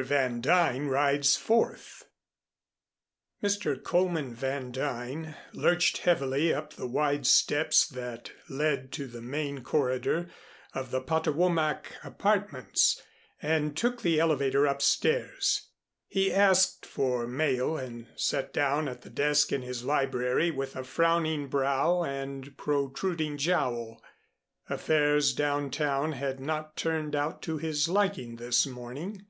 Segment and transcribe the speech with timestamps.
[0.00, 2.04] VAN DUYN RIDES FORTH
[3.42, 3.82] Mr.
[3.82, 10.28] Coleman Van Duyn lurched heavily up the wide steps that led to the main corridor
[10.72, 13.02] of the Potowomac apartments
[13.42, 15.66] and took the elevator upstairs.
[16.06, 20.84] He asked for mail and sat down at the desk in his library with a
[20.84, 24.00] frowning brow and protruding jowl.
[24.70, 29.26] Affairs down town had not turned out to his liking this morning.